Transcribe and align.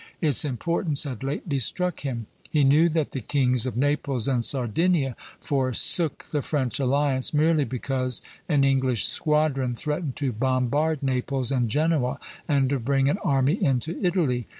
Its 0.19 0.43
importance 0.43 1.03
had 1.03 1.23
lately 1.23 1.59
struck 1.59 1.99
him. 1.99 2.25
He 2.49 2.63
knew 2.63 2.89
that 2.89 3.11
the 3.11 3.21
kings 3.21 3.67
of 3.67 3.77
Naples 3.77 4.27
and 4.27 4.43
Sardinia 4.43 5.15
forsook 5.39 6.23
the 6.31 6.41
French 6.41 6.79
alliance 6.79 7.35
merely 7.35 7.65
because 7.65 8.23
an 8.49 8.63
English 8.63 9.05
squadron 9.07 9.75
threatened 9.75 10.15
to 10.15 10.31
bombard 10.31 11.03
Naples 11.03 11.51
and 11.51 11.69
Genoa 11.69 12.17
and 12.47 12.67
to 12.71 12.79
bring 12.79 13.09
an 13.09 13.19
army 13.19 13.63
into 13.63 14.03
Italy. 14.03 14.47